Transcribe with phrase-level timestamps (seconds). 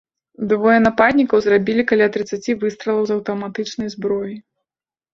[0.53, 4.35] Двое нападнікаў зрабілі каля трыццаці выстралаў з аўтаматычнай зброі.